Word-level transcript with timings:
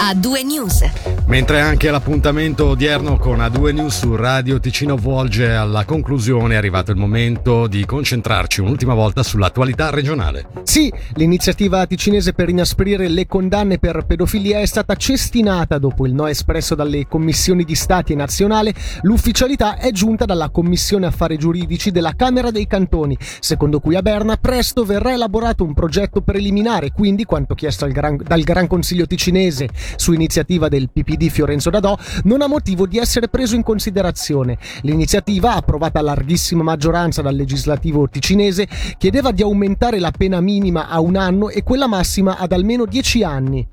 A2 0.00 0.44
News. 0.46 0.82
Mentre 1.30 1.60
anche 1.60 1.92
l'appuntamento 1.92 2.66
odierno 2.66 3.16
con 3.16 3.38
A2 3.38 3.72
News 3.72 3.98
su 3.98 4.16
Radio 4.16 4.58
Ticino 4.58 4.96
volge 4.96 5.52
alla 5.52 5.84
conclusione, 5.84 6.54
è 6.54 6.56
arrivato 6.56 6.90
il 6.90 6.96
momento 6.96 7.68
di 7.68 7.86
concentrarci 7.86 8.60
un'ultima 8.60 8.94
volta 8.94 9.22
sull'attualità 9.22 9.90
regionale. 9.90 10.48
Sì, 10.64 10.92
l'iniziativa 11.14 11.86
ticinese 11.86 12.32
per 12.32 12.48
inasprire 12.48 13.06
le 13.06 13.28
condanne 13.28 13.78
per 13.78 14.06
pedofilia 14.06 14.58
è 14.58 14.66
stata 14.66 14.96
cestinata 14.96 15.78
dopo 15.78 16.04
il 16.04 16.14
no 16.14 16.26
espresso 16.26 16.74
dalle 16.74 17.06
commissioni 17.06 17.62
di 17.62 17.76
Stati 17.76 18.12
e 18.12 18.16
nazionale. 18.16 18.74
L'ufficialità 19.02 19.78
è 19.78 19.92
giunta 19.92 20.24
dalla 20.24 20.50
Commissione 20.50 21.06
Affari 21.06 21.38
Giuridici 21.38 21.92
della 21.92 22.14
Camera 22.16 22.50
dei 22.50 22.66
Cantoni, 22.66 23.16
secondo 23.38 23.78
cui 23.78 23.94
a 23.94 24.02
Berna 24.02 24.36
presto 24.36 24.84
verrà 24.84 25.12
elaborato 25.12 25.62
un 25.62 25.74
progetto 25.74 26.22
per 26.22 26.34
eliminare 26.34 26.90
quindi 26.90 27.22
quanto 27.22 27.54
chiesto 27.54 27.86
gran, 27.86 28.16
dal 28.20 28.42
Gran 28.42 28.66
Consiglio 28.66 29.06
ticinese 29.06 29.68
su 29.94 30.12
iniziativa 30.12 30.66
del 30.66 30.90
PPD 30.90 31.18
Fiorenzo 31.28 31.68
Dadò, 31.68 31.98
non 32.24 32.40
ha 32.40 32.46
motivo 32.46 32.86
di 32.86 32.98
essere 32.98 33.28
preso 33.28 33.54
in 33.54 33.62
considerazione. 33.62 34.56
L'iniziativa, 34.82 35.54
approvata 35.54 35.98
a 35.98 36.02
larghissima 36.02 36.62
maggioranza 36.62 37.20
dal 37.20 37.34
legislativo 37.34 38.08
ticinese, 38.08 38.68
chiedeva 38.96 39.32
di 39.32 39.42
aumentare 39.42 39.98
la 39.98 40.12
pena 40.12 40.40
minima 40.40 40.88
a 40.88 41.00
un 41.00 41.16
anno 41.16 41.50
e 41.50 41.62
quella 41.62 41.86
massima 41.86 42.38
ad 42.38 42.52
almeno 42.52 42.86
dieci 42.86 43.22
anni. 43.22 43.66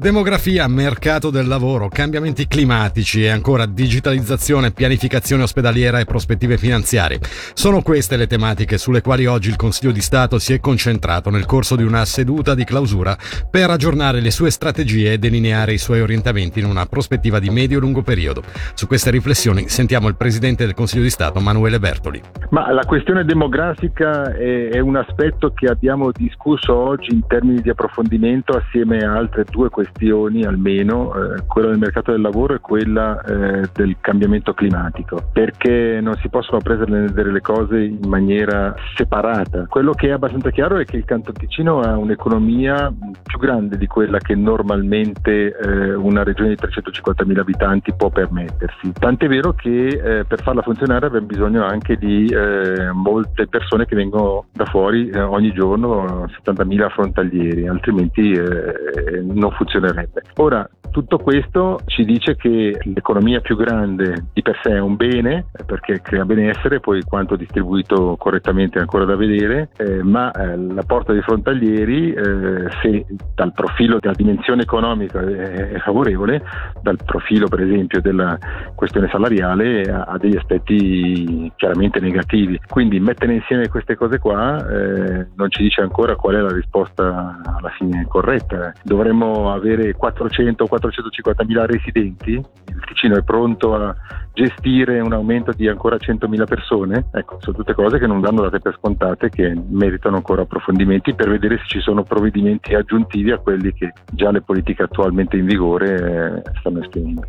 Demografia, 0.00 0.66
mercato 0.66 1.28
del 1.28 1.46
lavoro, 1.46 1.88
cambiamenti 1.90 2.46
climatici 2.46 3.22
e 3.22 3.28
ancora 3.28 3.66
digitalizzazione, 3.66 4.70
pianificazione 4.70 5.42
ospedaliera 5.42 5.98
e 5.98 6.06
prospettive 6.06 6.56
finanziarie. 6.56 7.20
Sono 7.52 7.82
queste 7.82 8.16
le 8.16 8.26
tematiche 8.26 8.78
sulle 8.78 9.02
quali 9.02 9.26
oggi 9.26 9.50
il 9.50 9.56
Consiglio 9.56 9.92
di 9.92 10.00
Stato 10.00 10.38
si 10.38 10.54
è 10.54 10.58
concentrato 10.58 11.28
nel 11.28 11.44
corso 11.44 11.76
di 11.76 11.82
una 11.82 12.06
seduta 12.06 12.54
di 12.54 12.64
clausura 12.64 13.14
per 13.50 13.68
aggiornare 13.68 14.22
le 14.22 14.30
sue 14.30 14.50
strategie 14.50 15.12
e 15.12 15.18
delineare 15.18 15.74
i 15.74 15.78
suoi 15.78 16.00
orientamenti 16.00 16.60
in 16.60 16.64
una 16.64 16.86
prospettiva 16.86 17.38
di 17.38 17.50
medio-lungo 17.50 18.00
periodo. 18.00 18.42
Su 18.72 18.86
queste 18.86 19.10
riflessioni 19.10 19.68
sentiamo 19.68 20.08
il 20.08 20.16
Presidente 20.16 20.64
del 20.64 20.72
Consiglio 20.72 21.02
di 21.02 21.10
Stato, 21.10 21.40
Manuele 21.40 21.78
Bertoli. 21.78 22.22
Ma 22.48 22.72
la 22.72 22.86
questione 22.86 23.26
demografica 23.26 24.34
è, 24.34 24.78
un 24.78 24.96
aspetto 24.96 25.52
che 25.52 25.66
abbiamo 25.66 26.10
discusso 26.10 26.74
oggi 26.74 27.12
in 27.12 27.26
termini 27.26 27.60
di 27.60 27.68
approfondimento 27.68 28.56
assieme 28.56 29.00
a 29.00 29.12
altre 29.12 29.44
due 29.44 29.68
questioni 29.68 29.88
questioni 29.90 30.44
almeno, 30.44 31.12
eh, 31.14 31.42
quella 31.46 31.68
del 31.68 31.78
mercato 31.78 32.12
del 32.12 32.20
lavoro 32.20 32.54
e 32.54 32.60
quella 32.60 33.20
eh, 33.22 33.68
del 33.72 33.96
cambiamento 34.00 34.54
climatico, 34.54 35.22
perché 35.32 35.98
non 36.00 36.14
si 36.16 36.28
possono 36.28 36.60
prendere 36.60 37.30
le 37.30 37.40
cose 37.40 37.80
in 37.80 38.08
maniera 38.08 38.74
separata. 38.96 39.66
Quello 39.68 39.92
che 39.92 40.08
è 40.08 40.12
abbastanza 40.12 40.50
chiaro 40.50 40.78
è 40.78 40.84
che 40.84 40.96
il 40.96 41.04
Canton 41.04 41.34
Ticino 41.34 41.80
ha 41.80 41.96
un'economia 41.96 42.92
più 43.22 43.38
grande 43.38 43.76
di 43.76 43.86
quella 43.86 44.18
che 44.18 44.34
normalmente 44.34 45.56
eh, 45.56 45.94
una 45.94 46.22
regione 46.22 46.50
di 46.50 46.56
350.000 46.56 47.38
abitanti 47.38 47.92
può 47.94 48.10
permettersi. 48.10 48.92
Tant'è 48.92 49.28
vero 49.28 49.52
che 49.52 49.86
eh, 49.86 50.24
per 50.24 50.42
farla 50.42 50.62
funzionare 50.62 51.06
abbiamo 51.06 51.26
bisogno 51.26 51.64
anche 51.64 51.96
di 51.96 52.26
eh, 52.26 52.90
molte 52.92 53.46
persone 53.46 53.86
che 53.86 53.96
vengono 53.96 54.46
da 54.52 54.64
fuori 54.66 55.08
eh, 55.08 55.20
ogni 55.20 55.52
giorno, 55.52 56.26
70.000 56.44 56.90
frontalieri, 56.90 57.66
altrimenti 57.66 58.28
non 58.30 59.50
funziona 59.52 59.69
funzionerebbe. 59.70 60.22
Ora, 60.36 60.68
tutto 60.90 61.18
questo 61.18 61.80
ci 61.86 62.04
dice 62.04 62.36
che 62.36 62.78
l'economia 62.82 63.40
più 63.40 63.56
grande 63.56 64.26
di 64.32 64.42
per 64.42 64.58
sé 64.62 64.70
è 64.70 64.80
un 64.80 64.96
bene 64.96 65.46
perché 65.64 66.00
crea 66.00 66.24
benessere, 66.24 66.80
poi 66.80 67.02
quanto 67.02 67.36
distribuito 67.36 68.16
correttamente 68.18 68.78
è 68.78 68.80
ancora 68.80 69.04
da 69.04 69.16
vedere, 69.16 69.70
eh, 69.76 70.02
ma 70.02 70.30
eh, 70.32 70.56
l'apporto 70.56 71.12
dei 71.12 71.22
frontalieri, 71.22 72.12
eh, 72.12 72.70
se 72.82 73.06
dal 73.34 73.52
profilo 73.52 73.98
della 74.00 74.14
dimensione 74.14 74.62
economica 74.62 75.20
è, 75.20 75.70
è, 75.70 75.78
favorevole, 75.78 76.42
dal 76.82 76.98
profilo 77.04 77.48
per 77.48 77.60
esempio 77.60 78.00
della 78.00 78.36
questione 78.74 79.08
salariale 79.10 79.82
ha, 79.82 80.02
ha 80.02 80.18
degli 80.18 80.36
aspetti 80.36 81.50
chiaramente 81.56 82.00
negativi. 82.00 82.60
Quindi 82.68 83.00
mettere 83.00 83.34
insieme 83.34 83.68
queste 83.68 83.96
cose 83.96 84.18
qua 84.18 84.58
eh, 84.68 85.26
non 85.34 85.50
ci 85.50 85.62
dice 85.62 85.80
ancora 85.80 86.16
qual 86.16 86.34
è 86.34 86.40
la 86.40 86.52
risposta 86.52 87.40
alla 87.44 87.70
fine 87.78 88.06
corretta. 88.08 88.72
Dovremmo 88.82 89.52
avere 89.52 89.94
400 89.94 90.64
o 90.64 90.66
450 90.80 91.44
mila 91.44 91.66
residenti, 91.66 92.32
il 92.32 92.84
Ticino 92.86 93.16
è 93.16 93.22
pronto 93.22 93.74
a 93.74 93.94
gestire 94.32 95.00
un 95.00 95.12
aumento 95.12 95.52
di 95.52 95.68
ancora 95.68 95.96
100.000 95.96 96.44
persone, 96.44 97.06
ecco, 97.12 97.38
sono 97.40 97.56
tutte 97.56 97.74
cose 97.74 97.98
che 97.98 98.06
non 98.06 98.20
danno 98.20 98.42
date 98.42 98.60
per 98.60 98.76
scontate, 98.78 99.28
che 99.28 99.54
meritano 99.68 100.16
ancora 100.16 100.42
approfondimenti 100.42 101.14
per 101.14 101.28
vedere 101.28 101.58
se 101.58 101.64
ci 101.66 101.80
sono 101.80 102.02
provvedimenti 102.02 102.74
aggiuntivi 102.74 103.30
a 103.30 103.38
quelli 103.38 103.72
che 103.72 103.92
già 104.12 104.30
le 104.30 104.40
politiche 104.40 104.82
attualmente 104.82 105.36
in 105.36 105.44
vigore 105.44 106.42
eh, 106.44 106.50
stanno 106.58 106.80
esprimendo. 106.80 107.28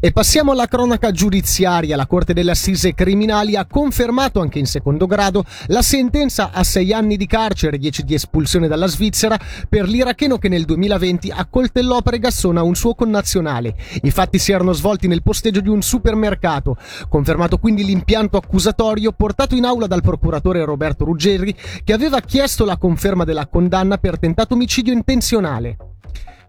E 0.00 0.12
passiamo 0.12 0.52
alla 0.52 0.66
cronaca 0.66 1.10
giudiziaria. 1.10 1.96
La 1.96 2.06
Corte 2.06 2.32
delle 2.32 2.52
Assise 2.52 2.94
Criminali 2.94 3.56
ha 3.56 3.66
confermato 3.66 4.40
anche 4.40 4.58
in 4.58 4.66
secondo 4.66 5.06
grado 5.06 5.44
la 5.66 5.82
sentenza 5.82 6.50
a 6.52 6.64
sei 6.64 6.92
anni 6.92 7.16
di 7.16 7.26
carcere 7.26 7.76
e 7.76 7.78
dieci 7.78 8.04
di 8.04 8.14
espulsione 8.14 8.68
dalla 8.68 8.86
Svizzera 8.86 9.38
per 9.68 9.88
l'iracheno 9.88 10.38
che 10.38 10.48
nel 10.48 10.64
2020 10.64 11.30
accoltellò 11.30 11.96
a 11.96 12.02
Pregassona 12.02 12.62
un 12.62 12.74
suo 12.74 12.94
connazionale. 12.94 13.76
I 14.02 14.10
fatti 14.10 14.38
si 14.38 14.52
erano 14.52 14.72
svolti 14.72 15.08
nel 15.08 15.22
posteggio 15.22 15.60
di 15.60 15.68
un 15.68 15.82
supermercato. 15.82 16.76
Confermato 17.08 17.58
quindi 17.58 17.84
l'impianto 17.84 18.36
accusatorio 18.36 19.12
portato 19.12 19.54
in 19.54 19.64
aula 19.64 19.86
dal 19.86 20.02
procuratore 20.02 20.64
Roberto 20.64 21.04
Ruggeri 21.04 21.54
che 21.84 21.92
aveva 21.92 22.20
chiesto 22.20 22.64
la 22.64 22.76
conferma 22.76 23.24
della 23.24 23.46
condanna 23.46 23.98
per 23.98 24.18
tentato 24.18 24.54
omicidio 24.54 24.92
intenzionale. 24.92 25.91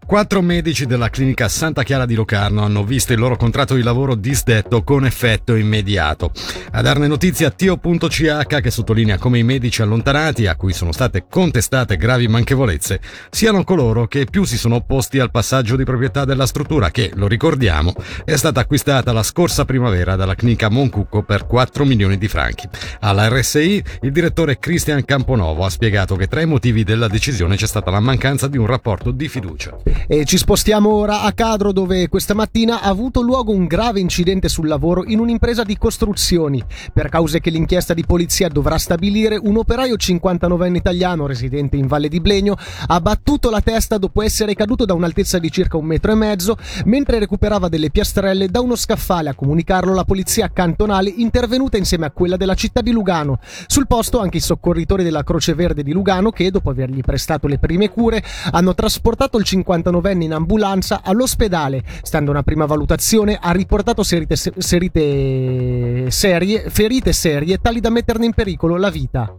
Quattro 0.06 0.42
medici 0.42 0.86
della 0.86 1.10
clinica 1.10 1.48
Santa 1.48 1.82
Chiara 1.84 2.06
di 2.06 2.14
Locarno 2.14 2.62
hanno 2.62 2.84
visto 2.84 3.14
il 3.14 3.20
loro 3.20 3.38
contratto 3.38 3.74
di 3.74 3.82
lavoro 3.82 4.16
disdetto 4.16 4.84
con 4.84 5.06
effetto 5.06 5.56
immediato. 5.56 6.32
A 6.72 6.82
darne 6.82 7.08
notizia 7.08 7.50
Tio.ch 7.50 8.62
che 8.62 8.70
sottolinea 8.70 9.18
come 9.18 9.40
i 9.40 9.44
medici 9.44 9.82
allontanati, 9.82 10.46
a 10.46 10.56
cui 10.56 10.74
sono 10.74 10.92
state 10.92 11.26
contestate 11.30 11.98
gravi 11.98 12.28
manchevolezze, 12.28 13.00
siano 13.32 13.64
coloro 13.64 14.06
che 14.08 14.26
più 14.30 14.44
si 14.44 14.58
sono 14.58 14.76
opposti 14.76 15.20
al 15.20 15.32
passaggio 15.32 15.76
di 15.76 15.84
proprietà 15.84 16.26
della 16.26 16.46
struttura 16.46 16.92
che, 16.92 17.12
lo 17.16 17.28
ricordiamo, 17.28 17.94
è 18.26 18.36
stata 18.36 18.60
acquistata 18.60 19.14
la 19.14 19.24
scorsa 19.24 19.66
primavera 19.66 20.16
dalla 20.16 20.36
clinica 20.36 20.70
Moncucco 20.70 21.24
per 21.24 21.48
4 21.48 21.86
milioni 21.86 22.18
di 22.18 22.28
franchi. 22.28 22.68
Alla 23.00 23.30
RSI 23.30 23.84
il 24.02 24.12
direttore 24.12 24.60
Cristian 24.60 25.06
Camponovo 25.06 25.66
ha 25.66 25.70
spiegato 25.70 26.16
che 26.16 26.28
tra 26.28 26.42
i 26.42 26.46
motivi 26.46 26.84
della 26.84 27.08
decisione 27.08 27.56
c'è 27.56 27.68
stata 27.68 27.90
la 27.90 28.00
mancanza 28.00 28.48
di 28.48 28.58
un 28.58 28.68
rapporto 28.68 29.12
di 29.12 29.28
fiducia. 29.28 29.93
E 30.08 30.26
ci 30.26 30.38
spostiamo 30.38 30.92
ora 30.92 31.22
a 31.22 31.32
Cadro 31.34 31.72
dove 31.72 32.10
questa 32.10 32.34
mattina 32.34 32.82
ha 32.82 32.90
avuto 32.90 33.22
luogo 33.22 33.52
un 33.52 33.66
grave 33.66 34.00
incidente 34.00 34.50
sul 34.50 34.68
lavoro 34.68 35.04
in 35.06 35.20
un'impresa 35.20 35.64
di 35.64 35.78
costruzioni. 35.78 36.64
Per 36.92 37.10
cause 37.10 37.40
che 37.40 37.50
l'inchiesta 37.50 37.94
di 37.94 38.06
polizia 38.06 38.50
dovrà 38.50 38.78
stabilire, 38.78 39.40
un 39.42 39.58
operaio 39.58 39.96
59enne 39.96 40.76
italiano 40.76 41.28
residente 41.28 41.78
in 41.78 41.88
Valle 41.88 42.08
di 42.08 42.20
Blegno 42.20 42.56
ha 42.88 43.00
battuto 43.00 43.50
la 43.50 43.62
testa 43.62 43.98
dopo 43.98 44.22
essere 44.22 44.54
caduto 44.56 44.86
da 44.86 44.94
un'altezza 44.94 45.40
di 45.40 45.52
circa 45.52 45.78
un 45.78 45.86
metro 45.86 46.12
e 46.12 46.16
mezzo 46.16 46.58
mentre 46.86 47.20
recuperava 47.20 47.70
delle 47.70 47.92
piastrelle 47.92 48.48
da 48.48 48.62
uno 48.62 48.76
scaffale 48.76 49.30
a 49.30 49.36
comunicarlo 49.36 49.94
la 49.94 50.04
polizia 50.06 50.52
cantonale 50.52 51.14
intervenuta 51.16 51.78
insieme 51.78 52.06
a 52.06 52.12
quella 52.12 52.38
della 52.38 52.56
città 52.56 52.82
di 52.82 52.92
Lugano. 52.92 53.40
Sul 53.68 53.88
posto 53.88 54.20
anche 54.20 54.38
i 54.38 54.42
soccorritori 54.42 55.04
della 55.04 55.24
Croce 55.24 55.54
Verde 55.54 55.84
di 55.84 55.92
Lugano 55.92 56.32
che, 56.32 56.52
dopo 56.52 56.70
avergli 56.70 57.02
prestato 57.02 57.48
le 57.48 57.60
prime 57.60 57.90
cure, 57.90 58.24
hanno 58.52 58.74
trasportato 58.74 59.38
il 59.38 59.44
59 59.44 59.83
49enne 59.84 60.22
in 60.24 60.34
ambulanza 60.34 61.02
all'ospedale. 61.04 61.84
Stando 62.02 62.32
a 62.32 62.34
una 62.34 62.44
prima 62.44 62.66
valutazione, 62.66 63.38
ha 63.40 63.52
riportato 63.52 64.04
ferite, 64.04 64.36
ferite 64.36 66.10
serie, 66.12 66.70
ferite 66.70 67.14
serie 67.14 67.58
tali 67.58 67.80
da 67.80 67.90
metterne 67.90 68.26
in 68.26 68.34
pericolo 68.34 68.78
la 68.78 68.90
vita. 68.90 69.36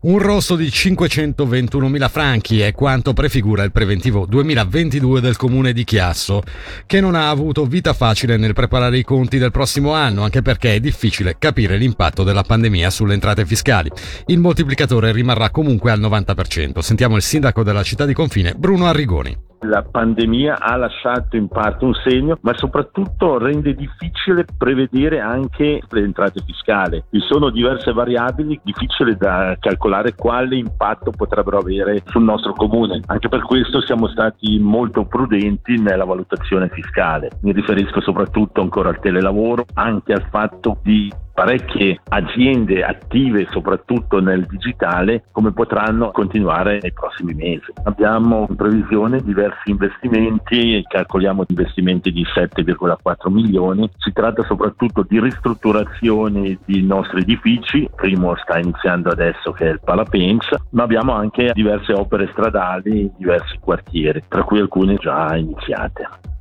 Un 0.00 0.18
rosso 0.18 0.56
di 0.56 0.66
521.000 0.66 2.08
franchi 2.08 2.60
è 2.60 2.72
quanto 2.72 3.12
prefigura 3.12 3.64
il 3.64 3.72
preventivo 3.72 4.26
2022 4.26 5.20
del 5.20 5.36
comune 5.36 5.72
di 5.72 5.84
Chiasso, 5.84 6.42
che 6.86 7.00
non 7.00 7.14
ha 7.14 7.28
avuto 7.28 7.64
vita 7.66 7.92
facile 7.92 8.36
nel 8.36 8.52
preparare 8.52 8.98
i 8.98 9.04
conti 9.04 9.38
del 9.38 9.50
prossimo 9.50 9.92
anno, 9.92 10.22
anche 10.22 10.42
perché 10.42 10.74
è 10.74 10.80
difficile 10.80 11.36
capire 11.38 11.76
l'impatto 11.76 12.22
della 12.22 12.42
pandemia 12.42 12.90
sulle 12.90 13.14
entrate 13.14 13.44
fiscali. 13.44 13.90
Il 14.26 14.38
moltiplicatore 14.38 15.12
rimarrà 15.12 15.50
comunque 15.50 15.90
al 15.90 16.00
90%. 16.00 16.78
Sentiamo 16.78 17.16
il 17.16 17.22
sindaco 17.22 17.62
della 17.62 17.82
città 17.82 18.04
di 18.04 18.14
confine, 18.14 18.54
Bruno 18.54 18.86
Arrigoni. 18.86 19.36
La 19.60 19.82
pandemia 19.82 20.58
ha 20.58 20.76
lasciato 20.76 21.36
in 21.36 21.48
parte 21.48 21.84
un 21.84 21.94
segno, 21.94 22.38
ma 22.42 22.54
soprattutto 22.56 23.38
rende 23.38 23.74
difficile 23.74 24.44
prevedere 24.56 25.20
anche 25.20 25.80
le 25.88 26.00
entrate 26.00 26.42
fiscali. 26.44 27.02
Ci 27.10 27.20
sono 27.20 27.50
diverse 27.50 27.92
variabili, 27.92 28.60
difficile 28.62 29.16
da 29.16 29.56
calcolare 29.58 30.14
quale 30.14 30.56
impatto 30.56 31.10
potrebbero 31.10 31.58
avere 31.58 32.02
sul 32.06 32.22
nostro 32.22 32.52
comune. 32.52 33.00
Anche 33.06 33.28
per 33.28 33.42
questo 33.42 33.80
siamo 33.80 34.08
stati 34.08 34.58
molto 34.58 35.04
prudenti 35.06 35.80
nella 35.80 36.04
valutazione 36.04 36.68
fiscale. 36.68 37.30
Mi 37.40 37.52
riferisco 37.52 38.00
soprattutto 38.00 38.60
ancora 38.60 38.90
al 38.90 39.00
telelavoro, 39.00 39.64
anche 39.74 40.12
al 40.12 40.26
fatto 40.30 40.78
di 40.82 41.10
parecchie 41.36 42.00
aziende 42.08 42.82
attive 42.82 43.46
soprattutto 43.50 44.20
nel 44.20 44.46
digitale 44.46 45.24
come 45.32 45.52
potranno 45.52 46.10
continuare 46.10 46.78
nei 46.80 46.94
prossimi 46.94 47.34
mesi. 47.34 47.74
Abbiamo 47.84 48.46
in 48.48 48.56
previsione 48.56 49.20
diversi 49.20 49.68
investimenti, 49.70 50.82
calcoliamo 50.88 51.44
investimenti 51.46 52.10
di 52.10 52.24
7,4 52.24 53.30
milioni, 53.30 53.86
si 53.98 54.12
tratta 54.14 54.42
soprattutto 54.44 55.04
di 55.06 55.20
ristrutturazioni 55.20 56.58
di 56.64 56.82
nostri 56.82 57.20
edifici, 57.20 57.82
il 57.82 57.90
primo 57.94 58.34
sta 58.36 58.58
iniziando 58.58 59.10
adesso 59.10 59.52
che 59.52 59.66
è 59.66 59.72
il 59.72 59.80
Palapens, 59.84 60.54
ma 60.70 60.84
abbiamo 60.84 61.12
anche 61.12 61.50
diverse 61.52 61.92
opere 61.92 62.30
stradali 62.32 63.02
in 63.02 63.10
diversi 63.18 63.58
quartieri, 63.60 64.22
tra 64.26 64.42
cui 64.42 64.58
alcune 64.58 64.94
già 64.94 65.36
iniziate. 65.36 66.34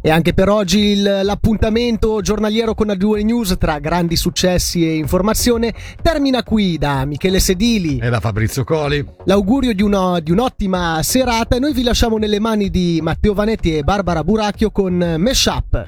E 0.00 0.10
anche 0.10 0.32
per 0.32 0.48
oggi 0.48 0.78
il, 0.78 1.20
l'appuntamento 1.22 2.20
giornaliero 2.20 2.74
con 2.74 2.86
A2 2.88 3.24
News 3.24 3.56
tra 3.58 3.78
grandi 3.80 4.14
successi 4.16 4.86
e 4.86 4.94
informazione 4.94 5.74
termina 6.00 6.44
qui 6.44 6.78
da 6.78 7.04
Michele 7.04 7.40
Sedili 7.40 7.98
e 7.98 8.08
da 8.08 8.20
Fabrizio 8.20 8.62
Coli. 8.62 9.04
L'augurio 9.24 9.74
di, 9.74 9.82
uno, 9.82 10.20
di 10.20 10.30
un'ottima 10.30 11.00
serata 11.02 11.56
e 11.56 11.58
noi 11.58 11.72
vi 11.72 11.82
lasciamo 11.82 12.16
nelle 12.16 12.38
mani 12.38 12.70
di 12.70 13.00
Matteo 13.02 13.34
Vanetti 13.34 13.76
e 13.76 13.82
Barbara 13.82 14.22
Buracchio 14.22 14.70
con 14.70 15.16
Meshup. 15.18 15.86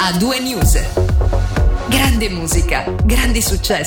A2 0.00 0.42
News. 0.42 0.78
Grande 1.88 2.28
musica, 2.28 2.84
grandi 3.04 3.40
successi. 3.40 3.86